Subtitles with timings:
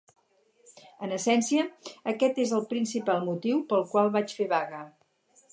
[1.07, 1.67] En essència,
[2.13, 4.83] aquest és el principal motiu pel qual vaig fer vaga.